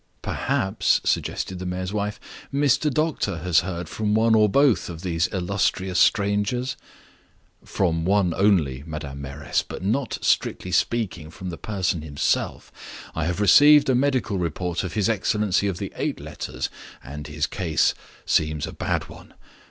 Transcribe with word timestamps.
"Perhaps," 0.23 0.99
suggested 1.03 1.59
the 1.59 1.65
mayor's 1.67 1.93
wife, 1.93 2.19
"Mr. 2.51 2.91
Doctor 2.91 3.37
has 3.43 3.59
heard 3.59 3.87
from 3.87 4.15
one 4.15 4.33
or 4.33 4.49
both 4.49 4.89
of 4.89 5.01
these 5.03 5.27
illustrious 5.31 5.99
strangers?" 5.99 6.75
"From 7.63 8.03
one 8.03 8.33
only, 8.33 8.83
Madam 8.87 9.21
Mayoress; 9.21 9.61
but 9.61 9.83
not, 9.83 10.17
strictly 10.23 10.71
speaking, 10.71 11.29
from 11.29 11.51
the 11.51 11.55
person 11.59 12.01
himself. 12.01 12.71
I 13.13 13.25
have 13.25 13.39
received 13.39 13.91
a 13.91 13.93
medical 13.93 14.39
report 14.39 14.83
of 14.83 14.93
his 14.93 15.07
excellency 15.07 15.67
of 15.67 15.77
the 15.77 15.93
eight 15.95 16.19
letters, 16.19 16.71
and 17.03 17.27
his 17.27 17.45
case 17.45 17.93
seems 18.25 18.65
a 18.65 18.73
bad 18.73 19.07
one. 19.07 19.35